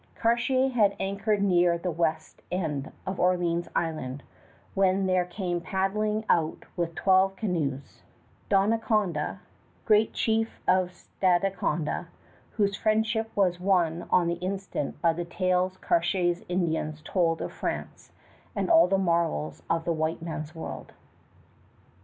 [0.15, 4.23] Cartier had anchored near the west end of Orleans Island
[4.73, 8.01] when there came paddling out with twelve canoes,
[8.49, 9.41] Donnacona,
[9.85, 12.07] great chief of Stadacona,
[12.53, 18.11] whose friendship was won on the instant by the tales Cartier's Indians told of France
[18.55, 20.93] and all the marvels of the white man's world.